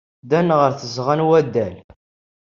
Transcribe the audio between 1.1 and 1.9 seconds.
n waddal.